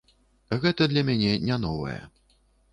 Гэта 0.63 0.87
для 0.95 1.05
мяне 1.11 1.37
не 1.45 1.61
новае. 1.69 2.01